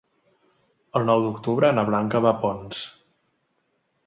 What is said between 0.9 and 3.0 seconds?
El nou d'octubre na Blanca va a Ponts.